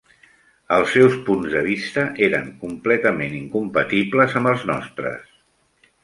[0.75, 5.29] Els seus punts de vista eren completament incompatibles amb els nostres.